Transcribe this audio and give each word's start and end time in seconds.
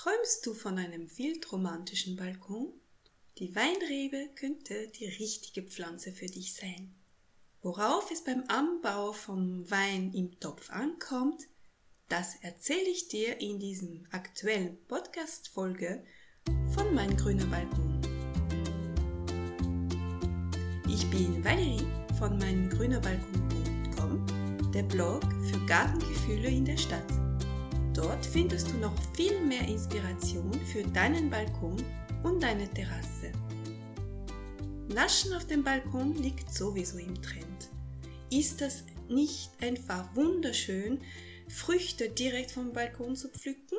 Träumst 0.00 0.46
du 0.46 0.54
von 0.54 0.78
einem 0.78 1.10
wildromantischen 1.18 2.14
Balkon? 2.14 2.72
Die 3.38 3.56
Weinrebe 3.56 4.28
könnte 4.36 4.86
die 4.86 5.06
richtige 5.06 5.64
Pflanze 5.64 6.12
für 6.12 6.26
dich 6.26 6.54
sein. 6.54 6.94
Worauf 7.62 8.12
es 8.12 8.22
beim 8.22 8.44
Anbau 8.46 9.12
von 9.12 9.68
Wein 9.68 10.12
im 10.14 10.38
Topf 10.38 10.70
ankommt, 10.70 11.48
das 12.08 12.36
erzähle 12.42 12.88
ich 12.88 13.08
dir 13.08 13.40
in 13.40 13.58
diesem 13.58 14.06
aktuellen 14.12 14.78
Podcast-Folge 14.86 16.04
von 16.76 16.94
Mein 16.94 17.16
grüner 17.16 17.46
Balkon. 17.46 18.00
Ich 20.88 21.10
bin 21.10 21.44
Valerie 21.44 21.84
von 22.20 22.38
meingrünerbalkon.com, 22.38 24.72
der 24.72 24.84
Blog 24.84 25.24
für 25.50 25.66
Gartengefühle 25.66 26.50
in 26.50 26.66
der 26.66 26.76
Stadt. 26.76 27.27
Dort 27.98 28.24
findest 28.24 28.70
du 28.70 28.76
noch 28.76 28.94
viel 29.16 29.40
mehr 29.40 29.66
Inspiration 29.66 30.54
für 30.66 30.84
deinen 30.84 31.30
Balkon 31.30 31.84
und 32.22 32.40
deine 32.40 32.72
Terrasse. 32.72 33.32
Naschen 34.86 35.32
auf 35.32 35.48
dem 35.48 35.64
Balkon 35.64 36.14
liegt 36.14 36.54
sowieso 36.54 36.98
im 36.98 37.20
Trend. 37.20 37.70
Ist 38.30 38.60
das 38.60 38.84
nicht 39.08 39.50
einfach 39.60 40.14
wunderschön, 40.14 41.00
Früchte 41.48 42.08
direkt 42.08 42.52
vom 42.52 42.72
Balkon 42.72 43.16
zu 43.16 43.30
pflücken? 43.30 43.78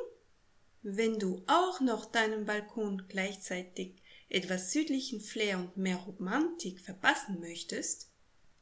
Wenn 0.82 1.18
du 1.18 1.42
auch 1.46 1.80
noch 1.80 2.04
deinen 2.04 2.44
Balkon 2.44 3.04
gleichzeitig 3.08 4.02
etwas 4.28 4.70
südlichen 4.70 5.22
Flair 5.22 5.58
und 5.58 5.78
mehr 5.78 5.96
Romantik 5.96 6.80
verpassen 6.80 7.40
möchtest, 7.40 8.10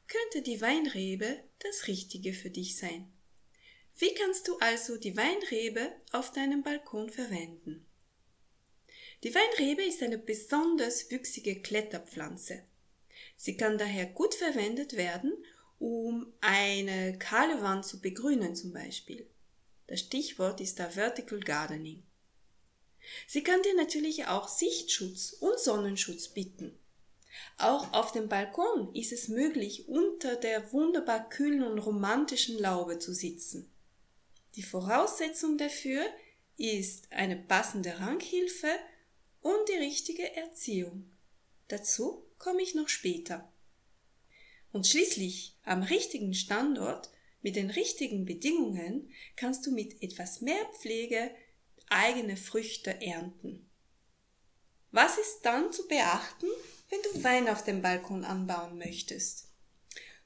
könnte 0.07 0.49
die 0.49 0.61
Weinrebe 0.61 1.41
das 1.59 1.89
Richtige 1.89 2.33
für 2.33 2.51
dich 2.51 2.77
sein. 2.77 3.13
Wie 4.01 4.15
kannst 4.15 4.47
du 4.47 4.57
also 4.59 4.97
die 4.97 5.17
Weinrebe 5.17 5.91
auf 6.13 6.31
deinem 6.31 6.63
Balkon 6.63 7.11
verwenden? 7.11 7.85
Die 9.25 9.35
Weinrebe 9.35 9.83
ist 9.83 10.05
eine 10.05 10.19
besonders 10.19 11.11
wüchsige 11.11 11.61
Kletterpflanze. 11.61 12.63
Sie 13.37 13.57
kann 13.57 13.77
daher 13.77 14.07
gut 14.07 14.37
verwendet 14.37 14.97
werden, 14.97 15.33
um 15.81 16.33
eine 16.41 17.19
kahle 17.19 17.61
Wand 17.61 17.87
zu 17.87 18.01
begrünen 18.01 18.55
zum 18.55 18.73
Beispiel. 18.73 19.29
Das 19.89 19.99
Stichwort 19.99 20.61
ist 20.61 20.79
da 20.79 20.91
Vertical 20.91 21.41
Gardening. 21.41 22.05
Sie 23.27 23.43
kann 23.43 23.63
dir 23.63 23.75
natürlich 23.75 24.27
auch 24.27 24.47
Sichtschutz 24.47 25.33
und 25.33 25.59
Sonnenschutz 25.59 26.29
bieten. 26.29 26.79
Auch 27.57 27.93
auf 27.93 28.13
dem 28.13 28.29
Balkon 28.29 28.95
ist 28.95 29.11
es 29.11 29.27
möglich, 29.27 29.89
unter 29.89 30.37
der 30.37 30.73
wunderbar 30.73 31.29
kühlen 31.29 31.65
und 31.65 31.81
romantischen 31.81 32.61
Laube 32.61 33.01
zu 33.01 33.13
sitzen. 33.13 33.73
Die 34.59 34.65
Voraussetzung 34.65 35.57
dafür 35.57 36.05
ist 36.57 37.13
eine 37.13 37.37
passende 37.37 38.01
Ranghilfe 38.01 38.67
und 39.41 39.69
die 39.69 39.77
richtige 39.77 40.35
Erziehung. 40.35 41.13
Dazu 41.69 42.27
komme 42.39 42.61
ich 42.63 42.75
noch 42.75 42.89
später. 42.89 43.53
Und 44.73 44.89
schließlich 44.89 45.57
am 45.63 45.85
richtigen 45.85 46.35
Standort 46.35 47.13
mit 47.41 47.55
den 47.55 47.71
richtigen 47.71 48.25
Bedingungen 48.25 49.15
kannst 49.37 49.65
du 49.65 49.71
mit 49.71 50.03
etwas 50.03 50.41
mehr 50.41 50.65
Pflege 50.81 51.31
eigene 51.89 52.37
Früchte 52.37 53.01
ernten. 53.01 53.71
Was 54.91 55.19
ist 55.19 55.43
dann 55.43 55.71
zu 55.73 55.87
beachten, 55.87 56.49
wenn 56.91 57.03
du 57.03 57.23
Wein 57.23 57.49
auf 57.49 57.63
dem 57.63 57.81
Balkon 57.81 58.25
anbauen 58.25 58.77
möchtest? 58.77 59.53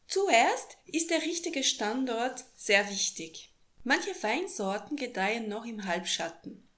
Zuerst 0.07 0.79
ist 0.87 1.11
der 1.11 1.21
richtige 1.21 1.63
Standort 1.63 2.47
sehr 2.57 2.89
wichtig. 2.89 3.52
Manche 3.85 4.11
Weinsorten 4.23 4.97
gedeihen 4.97 5.49
noch 5.49 5.65
im 5.65 5.85
Halbschatten. 5.85 6.69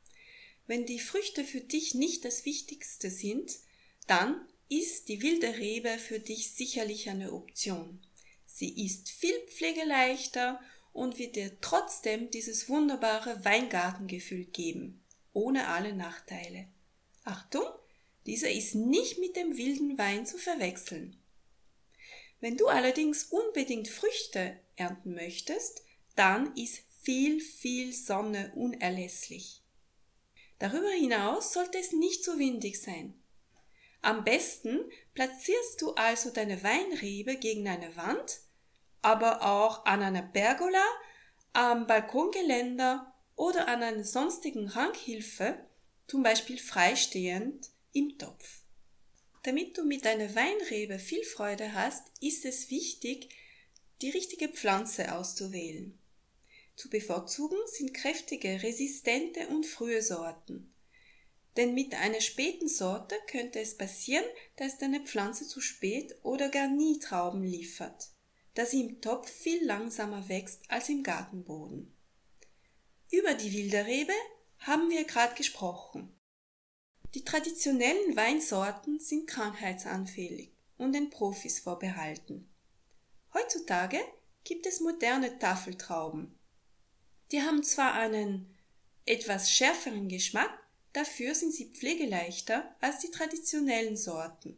Wenn 0.66 0.86
die 0.86 0.98
Früchte 0.98 1.44
für 1.44 1.60
dich 1.60 1.94
nicht 1.94 2.24
das 2.24 2.44
Wichtigste 2.46 3.10
sind, 3.10 3.58
dann 4.06 4.46
ist 4.68 5.08
die 5.08 5.20
wilde 5.20 5.58
Rebe 5.58 5.98
für 5.98 6.18
dich 6.18 6.52
sicherlich 6.52 7.10
eine 7.10 7.32
Option. 7.32 8.00
Sie 8.46 8.84
ist 8.86 9.10
viel 9.10 9.38
pflegeleichter 9.48 10.60
und 10.92 11.18
wird 11.18 11.36
dir 11.36 11.60
trotzdem 11.60 12.30
dieses 12.30 12.68
wunderbare 12.68 13.44
Weingartengefühl 13.44 14.44
geben, 14.46 15.02
ohne 15.32 15.68
alle 15.68 15.94
Nachteile. 15.94 16.68
Achtung, 17.24 17.66
dieser 18.26 18.50
ist 18.50 18.74
nicht 18.74 19.18
mit 19.18 19.36
dem 19.36 19.58
wilden 19.58 19.98
Wein 19.98 20.24
zu 20.24 20.38
verwechseln. 20.38 21.20
Wenn 22.40 22.56
du 22.56 22.68
allerdings 22.68 23.24
unbedingt 23.24 23.88
Früchte 23.88 24.58
ernten 24.76 25.14
möchtest, 25.14 25.82
dann 26.14 26.54
ist 26.56 26.83
viel, 27.04 27.40
viel 27.40 27.92
Sonne 27.92 28.52
unerlässlich. 28.54 29.62
Darüber 30.58 30.90
hinaus 30.90 31.52
sollte 31.52 31.78
es 31.78 31.92
nicht 31.92 32.24
zu 32.24 32.38
windig 32.38 32.80
sein. 32.80 33.14
Am 34.00 34.24
besten 34.24 34.80
platzierst 35.14 35.80
du 35.80 35.92
also 35.94 36.30
deine 36.30 36.62
Weinrebe 36.62 37.36
gegen 37.36 37.68
eine 37.68 37.94
Wand, 37.96 38.40
aber 39.02 39.42
auch 39.42 39.84
an 39.84 40.02
einer 40.02 40.22
Pergola, 40.22 40.84
am 41.52 41.86
Balkongeländer 41.86 43.14
oder 43.36 43.68
an 43.68 43.82
einer 43.82 44.04
sonstigen 44.04 44.68
Ranghilfe, 44.68 45.58
zum 46.06 46.22
Beispiel 46.22 46.58
freistehend 46.58 47.70
im 47.92 48.18
Topf. 48.18 48.62
Damit 49.42 49.76
du 49.76 49.84
mit 49.84 50.04
deiner 50.04 50.34
Weinrebe 50.34 50.98
viel 50.98 51.24
Freude 51.24 51.74
hast, 51.74 52.10
ist 52.20 52.44
es 52.44 52.70
wichtig, 52.70 53.28
die 54.00 54.10
richtige 54.10 54.48
Pflanze 54.48 55.14
auszuwählen. 55.14 55.98
Zu 56.76 56.90
bevorzugen 56.90 57.58
sind 57.66 57.94
kräftige, 57.94 58.62
resistente 58.62 59.48
und 59.48 59.64
frühe 59.64 60.02
Sorten. 60.02 60.74
Denn 61.56 61.74
mit 61.74 61.94
einer 61.94 62.20
späten 62.20 62.68
Sorte 62.68 63.14
könnte 63.28 63.60
es 63.60 63.76
passieren, 63.76 64.24
dass 64.56 64.78
deine 64.78 65.00
Pflanze 65.00 65.46
zu 65.46 65.60
spät 65.60 66.16
oder 66.22 66.48
gar 66.48 66.68
nie 66.68 66.98
Trauben 66.98 67.44
liefert, 67.44 68.08
da 68.54 68.66
sie 68.66 68.80
im 68.80 69.00
Topf 69.00 69.30
viel 69.30 69.64
langsamer 69.64 70.28
wächst 70.28 70.62
als 70.68 70.88
im 70.88 71.04
Gartenboden. 71.04 71.96
Über 73.10 73.34
die 73.34 73.52
wilde 73.52 73.86
Rebe 73.86 74.12
haben 74.58 74.90
wir 74.90 75.04
gerade 75.04 75.34
gesprochen. 75.36 76.18
Die 77.14 77.24
traditionellen 77.24 78.16
Weinsorten 78.16 78.98
sind 78.98 79.28
krankheitsanfällig 79.28 80.52
und 80.76 80.92
den 80.92 81.10
Profis 81.10 81.60
vorbehalten. 81.60 82.52
Heutzutage 83.32 84.00
gibt 84.42 84.66
es 84.66 84.80
moderne 84.80 85.38
Tafeltrauben, 85.38 86.36
die 87.34 87.42
haben 87.42 87.64
zwar 87.64 87.94
einen 87.94 88.46
etwas 89.06 89.50
schärferen 89.50 90.06
Geschmack, 90.06 90.56
dafür 90.92 91.34
sind 91.34 91.52
sie 91.52 91.64
pflegeleichter 91.64 92.76
als 92.80 93.00
die 93.00 93.10
traditionellen 93.10 93.96
Sorten. 93.96 94.56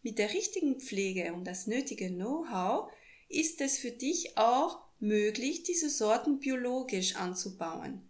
Mit 0.00 0.20
der 0.20 0.32
richtigen 0.32 0.80
Pflege 0.80 1.34
und 1.34 1.42
das 1.42 1.66
nötige 1.66 2.08
Know-how 2.08 2.88
ist 3.28 3.60
es 3.60 3.78
für 3.78 3.90
dich 3.90 4.38
auch 4.38 4.80
möglich, 5.00 5.64
diese 5.64 5.90
Sorten 5.90 6.38
biologisch 6.38 7.16
anzubauen. 7.16 8.08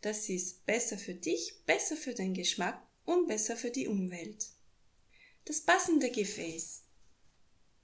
Das 0.00 0.30
ist 0.30 0.64
besser 0.64 0.96
für 0.96 1.14
dich, 1.14 1.56
besser 1.66 1.98
für 1.98 2.14
den 2.14 2.32
Geschmack 2.32 2.82
und 3.04 3.28
besser 3.28 3.58
für 3.58 3.70
die 3.70 3.86
Umwelt. 3.86 4.46
Das 5.44 5.60
passende 5.60 6.10
Gefäß. 6.10 6.84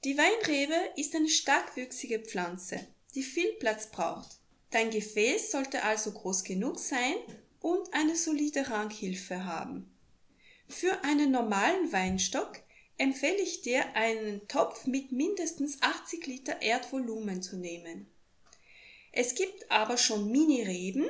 Die 0.02 0.16
Weinrebe 0.16 0.94
ist 0.96 1.14
eine 1.14 1.28
starkwüchsige 1.28 2.20
Pflanze, 2.20 2.86
die 3.14 3.22
viel 3.22 3.52
Platz 3.58 3.90
braucht. 3.90 4.39
Dein 4.70 4.90
Gefäß 4.90 5.50
sollte 5.50 5.82
also 5.82 6.12
groß 6.12 6.44
genug 6.44 6.78
sein 6.78 7.14
und 7.60 7.92
eine 7.92 8.14
solide 8.14 8.70
Ranghilfe 8.70 9.44
haben. 9.44 9.92
Für 10.68 11.02
einen 11.02 11.32
normalen 11.32 11.92
Weinstock 11.92 12.60
empfehle 12.96 13.40
ich 13.42 13.62
dir, 13.62 13.96
einen 13.96 14.46
Topf 14.46 14.86
mit 14.86 15.10
mindestens 15.10 15.82
80 15.82 16.26
Liter 16.26 16.62
Erdvolumen 16.62 17.42
zu 17.42 17.56
nehmen. 17.56 18.06
Es 19.10 19.34
gibt 19.34 19.70
aber 19.72 19.96
schon 19.96 20.30
Mini-Reben, 20.30 21.08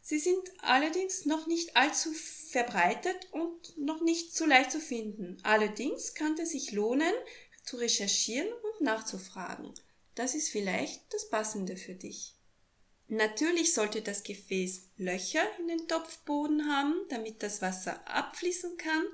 sie 0.00 0.18
sind 0.18 0.50
allerdings 0.58 1.26
noch 1.26 1.46
nicht 1.46 1.76
allzu 1.76 2.10
verbreitet 2.12 3.28
und 3.32 3.76
noch 3.76 4.00
nicht 4.00 4.34
so 4.34 4.46
leicht 4.46 4.72
zu 4.72 4.80
finden. 4.80 5.36
Allerdings 5.42 6.14
kann 6.14 6.38
es 6.38 6.50
sich 6.50 6.72
lohnen, 6.72 7.12
zu 7.64 7.76
recherchieren 7.76 8.48
und 8.48 8.84
nachzufragen. 8.84 9.74
Das 10.14 10.34
ist 10.34 10.48
vielleicht 10.48 11.02
das 11.12 11.28
Passende 11.28 11.76
für 11.76 11.94
dich. 11.94 12.33
Natürlich 13.14 13.74
sollte 13.74 14.02
das 14.02 14.24
Gefäß 14.24 14.90
Löcher 14.96 15.44
in 15.60 15.68
den 15.68 15.86
Topfboden 15.86 16.66
haben, 16.68 16.94
damit 17.10 17.44
das 17.44 17.62
Wasser 17.62 18.06
abfließen 18.08 18.76
kann. 18.76 19.04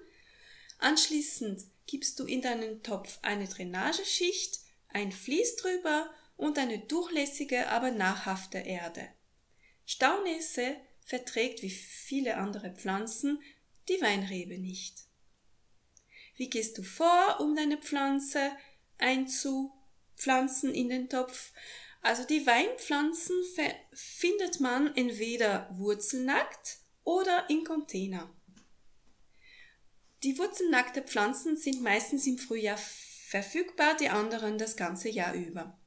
Anschließend 0.78 1.62
gibst 1.86 2.18
du 2.18 2.24
in 2.24 2.40
deinen 2.40 2.82
Topf 2.82 3.18
eine 3.20 3.46
Drainageschicht, 3.46 4.60
ein 4.88 5.12
Vlies 5.12 5.56
drüber 5.56 6.10
und 6.38 6.56
eine 6.56 6.78
durchlässige, 6.78 7.68
aber 7.68 7.90
nahrhafte 7.90 8.58
Erde. 8.58 9.06
Staunässe 9.84 10.76
verträgt 11.04 11.60
wie 11.62 11.68
viele 11.68 12.38
andere 12.38 12.70
Pflanzen 12.70 13.42
die 13.90 14.00
Weinrebe 14.00 14.56
nicht. 14.56 14.96
Wie 16.36 16.48
gehst 16.48 16.78
du 16.78 16.82
vor, 16.82 17.38
um 17.40 17.54
deine 17.54 17.76
Pflanze 17.76 18.50
einzupflanzen 18.96 20.74
in 20.74 20.88
den 20.88 21.10
Topf? 21.10 21.52
Also 22.02 22.24
die 22.24 22.46
Weinpflanzen 22.46 23.36
findet 23.92 24.60
man 24.60 24.94
entweder 24.96 25.68
wurzelnackt 25.72 26.78
oder 27.04 27.48
in 27.50 27.64
Container. 27.64 28.34
Die 30.22 30.38
wurzelnackte 30.38 31.02
Pflanzen 31.02 31.56
sind 31.56 31.82
meistens 31.82 32.26
im 32.26 32.38
Frühjahr 32.38 32.78
verfügbar, 32.78 33.96
die 33.96 34.08
anderen 34.08 34.58
das 34.58 34.76
ganze 34.76 35.08
Jahr 35.08 35.34
über. 35.34 35.78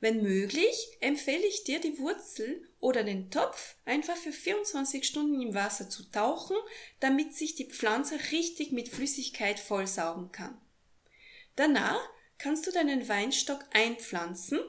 Wenn 0.00 0.22
möglich, 0.22 0.98
empfehle 1.00 1.46
ich 1.46 1.64
dir, 1.64 1.80
die 1.80 1.98
Wurzel 1.98 2.68
oder 2.78 3.04
den 3.04 3.30
Topf 3.30 3.76
einfach 3.86 4.16
für 4.16 4.32
24 4.32 5.04
Stunden 5.04 5.40
im 5.40 5.54
Wasser 5.54 5.88
zu 5.88 6.10
tauchen, 6.10 6.56
damit 7.00 7.34
sich 7.34 7.54
die 7.54 7.70
Pflanze 7.70 8.18
richtig 8.32 8.72
mit 8.72 8.90
Flüssigkeit 8.90 9.58
vollsaugen 9.58 10.30
kann. 10.30 10.60
Danach 11.56 12.06
kannst 12.38 12.66
du 12.66 12.72
deinen 12.72 13.08
Weinstock 13.08 13.64
einpflanzen. 13.72 14.60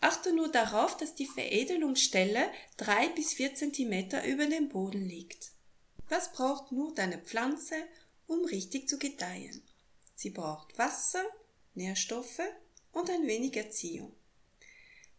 Achte 0.00 0.34
nur 0.34 0.48
darauf, 0.48 0.96
dass 0.96 1.14
die 1.14 1.26
Veredelungsstelle 1.26 2.50
drei 2.76 3.08
bis 3.10 3.32
vier 3.32 3.54
Zentimeter 3.54 4.26
über 4.26 4.46
dem 4.46 4.68
Boden 4.68 5.04
liegt. 5.04 5.52
Was 6.08 6.32
braucht 6.32 6.70
nur 6.70 6.94
deine 6.94 7.18
Pflanze, 7.18 7.76
um 8.26 8.44
richtig 8.44 8.88
zu 8.88 8.98
gedeihen? 8.98 9.62
Sie 10.14 10.30
braucht 10.30 10.78
Wasser, 10.78 11.24
Nährstoffe 11.74 12.42
und 12.92 13.10
ein 13.10 13.26
wenig 13.26 13.56
Erziehung. 13.56 14.14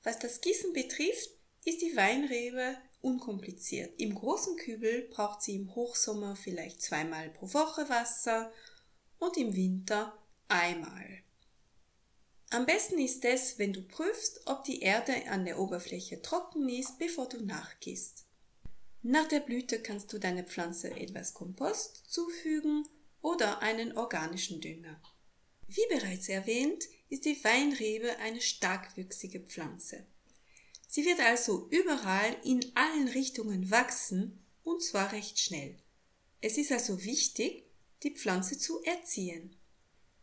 Was 0.04 0.20
das 0.20 0.42
Gießen 0.42 0.74
betrifft, 0.74 1.30
ist 1.66 1.82
die 1.82 1.96
Weinrebe 1.96 2.78
unkompliziert. 3.02 4.00
Im 4.00 4.16
großen 4.16 4.56
Kübel 4.58 5.04
braucht 5.10 5.42
sie 5.42 5.56
im 5.56 5.76
Hochsommer 5.76 6.36
vielleicht 6.36 6.82
zweimal 6.82 7.30
pro 7.30 7.54
Woche 7.54 7.90
Wasser 7.90 8.52
und 9.20 9.38
im 9.38 9.56
Winter 9.56 10.18
einmal. 10.48 11.24
Am 12.50 12.66
besten 12.66 12.98
ist 12.98 13.26
es, 13.26 13.60
wenn 13.60 13.74
du 13.74 13.82
prüfst, 13.82 14.42
ob 14.46 14.64
die 14.64 14.80
Erde 14.80 15.28
an 15.30 15.44
der 15.44 15.60
Oberfläche 15.60 16.22
trocken 16.22 16.70
ist, 16.70 16.98
bevor 16.98 17.28
du 17.28 17.44
nachgießt. 17.44 18.26
Nach 19.04 19.28
der 19.28 19.42
Blüte 19.42 19.82
kannst 19.82 20.14
du 20.14 20.18
deiner 20.18 20.44
Pflanze 20.44 20.92
etwas 20.92 21.34
Kompost 21.34 22.06
zufügen 22.08 22.88
oder 23.22 23.62
einen 23.62 23.98
organischen 23.98 24.62
Dünger. 24.62 25.02
Wie 25.68 25.86
bereits 25.90 26.30
erwähnt, 26.30 26.86
ist 27.10 27.26
die 27.26 27.44
Weinrebe 27.44 28.18
eine 28.20 28.40
starkwüchsige 28.40 29.42
Pflanze. 29.42 30.06
Sie 30.88 31.06
wird 31.06 31.20
also 31.20 31.68
überall 31.70 32.38
in 32.46 32.66
allen 32.76 33.10
Richtungen 33.10 33.70
wachsen 33.72 34.42
und 34.64 34.82
zwar 34.82 35.12
recht 35.12 35.38
schnell. 35.38 35.78
Es 36.40 36.58
ist 36.58 36.72
also 36.72 37.04
wichtig, 37.04 37.66
die 38.04 38.16
Pflanze 38.16 38.58
zu 38.58 38.82
erziehen. 38.84 39.58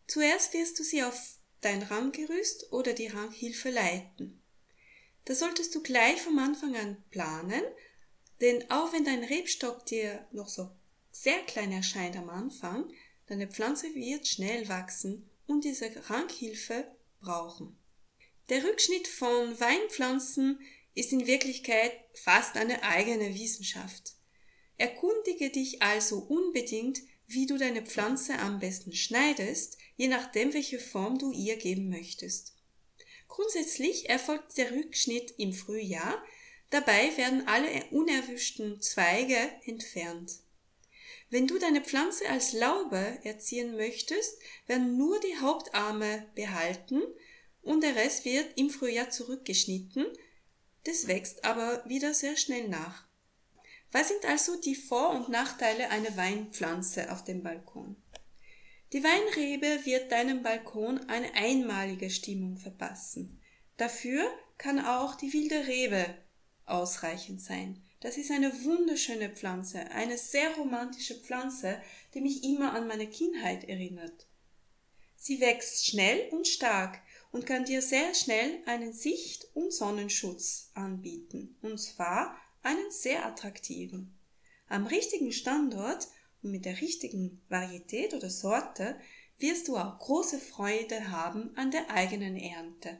Zuerst 0.06 0.54
wirst 0.54 0.78
du 0.78 0.82
sie 0.82 1.02
auf 1.02 1.38
dein 1.64 1.82
Ranggerüst 1.82 2.72
oder 2.72 2.92
die 2.92 3.06
Ranghilfe 3.08 3.70
leiten. 3.70 4.42
Das 5.24 5.38
solltest 5.38 5.74
du 5.74 5.82
gleich 5.82 6.20
vom 6.20 6.38
Anfang 6.38 6.76
an 6.76 7.02
planen, 7.10 7.62
denn 8.40 8.70
auch 8.70 8.92
wenn 8.92 9.04
dein 9.04 9.24
Rebstock 9.24 9.86
dir 9.86 10.26
noch 10.32 10.48
so 10.48 10.70
sehr 11.10 11.38
klein 11.42 11.72
erscheint 11.72 12.16
am 12.16 12.28
Anfang, 12.28 12.90
deine 13.26 13.48
Pflanze 13.48 13.94
wird 13.94 14.26
schnell 14.26 14.68
wachsen 14.68 15.30
und 15.46 15.64
diese 15.64 15.90
Ranghilfe 16.10 16.86
brauchen. 17.20 17.76
Der 18.50 18.62
Rückschnitt 18.64 19.08
von 19.08 19.58
Weinpflanzen 19.58 20.60
ist 20.94 21.12
in 21.12 21.26
Wirklichkeit 21.26 21.92
fast 22.14 22.56
eine 22.56 22.82
eigene 22.82 23.34
Wissenschaft. 23.34 24.12
Erkundige 24.76 25.50
dich 25.50 25.82
also 25.82 26.18
unbedingt, 26.18 27.00
wie 27.26 27.46
du 27.46 27.56
deine 27.56 27.82
Pflanze 27.82 28.38
am 28.38 28.58
besten 28.58 28.92
schneidest, 28.92 29.78
je 29.96 30.08
nachdem, 30.08 30.52
welche 30.52 30.78
Form 30.78 31.18
du 31.18 31.32
ihr 31.32 31.56
geben 31.56 31.88
möchtest. 31.88 32.54
Grundsätzlich 33.28 34.08
erfolgt 34.08 34.56
der 34.56 34.70
Rückschnitt 34.70 35.34
im 35.38 35.52
Frühjahr, 35.52 36.22
dabei 36.70 37.16
werden 37.16 37.48
alle 37.48 37.84
unerwischten 37.90 38.80
Zweige 38.80 39.38
entfernt. 39.64 40.32
Wenn 41.30 41.46
du 41.46 41.58
deine 41.58 41.80
Pflanze 41.80 42.28
als 42.28 42.52
Laube 42.52 43.18
erziehen 43.24 43.76
möchtest, 43.76 44.38
werden 44.66 44.96
nur 44.96 45.18
die 45.20 45.36
Hauptarme 45.40 46.30
behalten 46.34 47.02
und 47.62 47.82
der 47.82 47.96
Rest 47.96 48.24
wird 48.24 48.56
im 48.56 48.70
Frühjahr 48.70 49.10
zurückgeschnitten, 49.10 50.06
das 50.84 51.06
wächst 51.06 51.44
aber 51.44 51.82
wieder 51.88 52.14
sehr 52.14 52.36
schnell 52.36 52.68
nach. 52.68 53.06
Was 53.94 54.08
sind 54.08 54.24
also 54.24 54.60
die 54.60 54.74
Vor- 54.74 55.10
und 55.10 55.28
Nachteile 55.28 55.88
einer 55.88 56.16
Weinpflanze 56.16 57.12
auf 57.12 57.22
dem 57.22 57.44
Balkon? 57.44 57.94
Die 58.92 59.04
Weinrebe 59.04 59.86
wird 59.86 60.10
deinem 60.10 60.42
Balkon 60.42 61.08
eine 61.08 61.32
einmalige 61.34 62.10
Stimmung 62.10 62.56
verpassen. 62.56 63.40
Dafür 63.76 64.28
kann 64.58 64.84
auch 64.84 65.14
die 65.14 65.32
wilde 65.32 65.68
Rebe 65.68 66.06
ausreichend 66.66 67.40
sein. 67.40 67.84
Das 68.00 68.16
ist 68.16 68.32
eine 68.32 68.64
wunderschöne 68.64 69.30
Pflanze, 69.30 69.88
eine 69.92 70.18
sehr 70.18 70.52
romantische 70.56 71.14
Pflanze, 71.14 71.80
die 72.14 72.20
mich 72.20 72.42
immer 72.42 72.72
an 72.72 72.88
meine 72.88 73.06
Kindheit 73.06 73.62
erinnert. 73.62 74.26
Sie 75.14 75.40
wächst 75.40 75.86
schnell 75.86 76.30
und 76.32 76.48
stark 76.48 77.00
und 77.30 77.46
kann 77.46 77.64
dir 77.64 77.80
sehr 77.80 78.12
schnell 78.12 78.60
einen 78.66 78.92
Sicht- 78.92 79.46
und 79.54 79.72
Sonnenschutz 79.72 80.72
anbieten, 80.74 81.56
und 81.62 81.78
zwar 81.78 82.36
einen 82.64 82.90
sehr 82.90 83.24
attraktiven. 83.24 84.18
Am 84.68 84.86
richtigen 84.86 85.32
Standort 85.32 86.08
und 86.42 86.50
mit 86.50 86.64
der 86.64 86.80
richtigen 86.80 87.42
Varietät 87.48 88.14
oder 88.14 88.30
Sorte 88.30 88.98
wirst 89.38 89.68
du 89.68 89.76
auch 89.76 89.98
große 89.98 90.38
Freude 90.38 91.10
haben 91.10 91.56
an 91.56 91.70
der 91.70 91.90
eigenen 91.90 92.36
Ernte. 92.36 92.98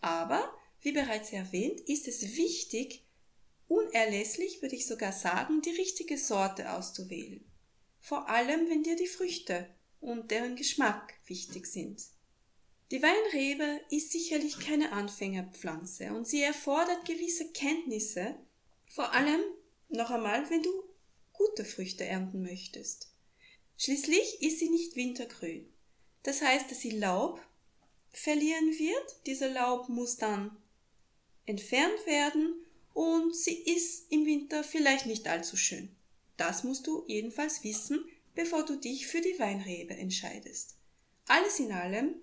Aber, 0.00 0.52
wie 0.80 0.92
bereits 0.92 1.32
erwähnt, 1.32 1.80
ist 1.80 2.08
es 2.08 2.36
wichtig, 2.36 3.04
unerlässlich 3.68 4.62
würde 4.62 4.76
ich 4.76 4.86
sogar 4.86 5.12
sagen, 5.12 5.62
die 5.62 5.70
richtige 5.70 6.18
Sorte 6.18 6.72
auszuwählen. 6.72 7.44
Vor 8.00 8.28
allem, 8.28 8.68
wenn 8.68 8.82
dir 8.82 8.96
die 8.96 9.06
Früchte 9.06 9.68
und 10.00 10.30
deren 10.30 10.56
Geschmack 10.56 11.14
wichtig 11.26 11.66
sind. 11.66 12.02
Die 12.90 13.02
Weinrebe 13.02 13.80
ist 13.90 14.12
sicherlich 14.12 14.58
keine 14.58 14.92
Anfängerpflanze 14.92 16.12
und 16.12 16.26
sie 16.26 16.42
erfordert 16.42 17.06
gewisse 17.06 17.50
Kenntnisse, 17.52 18.36
vor 18.92 19.12
allem 19.14 19.40
noch 19.88 20.10
einmal, 20.10 20.48
wenn 20.50 20.62
du 20.62 20.70
gute 21.32 21.64
Früchte 21.64 22.04
ernten 22.04 22.42
möchtest. 22.42 23.10
Schließlich 23.78 24.42
ist 24.42 24.58
sie 24.58 24.68
nicht 24.68 24.96
wintergrün. 24.96 25.66
Das 26.24 26.42
heißt, 26.42 26.70
dass 26.70 26.80
sie 26.80 26.90
Laub 26.90 27.40
verlieren 28.12 28.78
wird. 28.78 29.26
Dieser 29.26 29.48
Laub 29.48 29.88
muss 29.88 30.18
dann 30.18 30.54
entfernt 31.46 32.06
werden 32.06 32.54
und 32.92 33.34
sie 33.34 33.62
ist 33.62 34.12
im 34.12 34.26
Winter 34.26 34.62
vielleicht 34.62 35.06
nicht 35.06 35.26
allzu 35.26 35.56
schön. 35.56 35.96
Das 36.36 36.62
musst 36.62 36.86
du 36.86 37.04
jedenfalls 37.06 37.64
wissen, 37.64 38.04
bevor 38.34 38.64
du 38.66 38.76
dich 38.76 39.06
für 39.06 39.22
die 39.22 39.38
Weinrebe 39.38 39.94
entscheidest. 39.94 40.76
Alles 41.26 41.58
in 41.60 41.72
allem, 41.72 42.16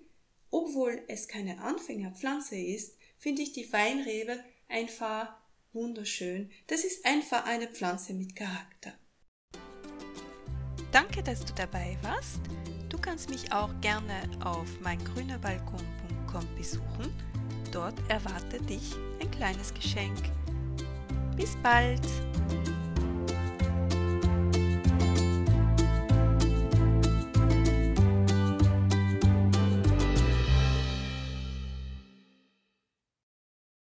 obwohl 0.52 1.02
es 1.08 1.26
keine 1.26 1.60
Anfängerpflanze 1.62 2.56
ist, 2.56 2.96
finde 3.18 3.42
ich 3.42 3.52
die 3.52 3.72
Weinrebe 3.72 4.44
einfach 4.68 5.39
wunderschön. 5.72 6.50
Das 6.66 6.84
ist 6.84 7.04
einfach 7.04 7.46
eine 7.46 7.68
Pflanze 7.68 8.14
mit 8.14 8.34
Charakter. 8.36 8.94
Danke, 10.92 11.22
dass 11.22 11.44
du 11.44 11.52
dabei 11.54 11.96
warst. 12.02 12.40
Du 12.88 12.98
kannst 12.98 13.30
mich 13.30 13.52
auch 13.52 13.70
gerne 13.80 14.22
auf 14.44 14.80
meingrünerbalkon.com 14.80 16.56
besuchen. 16.56 17.14
Dort 17.72 17.98
erwartet 18.08 18.68
dich 18.68 18.94
ein 19.20 19.30
kleines 19.30 19.72
Geschenk. 19.72 20.18
Bis 21.36 21.56
bald! 21.62 22.02